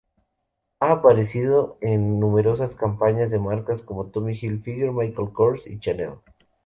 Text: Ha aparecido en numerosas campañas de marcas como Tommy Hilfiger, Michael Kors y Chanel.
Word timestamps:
Ha 0.79 0.91
aparecido 0.93 1.77
en 1.79 2.19
numerosas 2.19 2.73
campañas 2.75 3.29
de 3.29 3.37
marcas 3.37 3.83
como 3.83 4.07
Tommy 4.07 4.33
Hilfiger, 4.35 4.89
Michael 4.91 5.31
Kors 5.31 5.67
y 5.67 5.77
Chanel. 5.79 6.13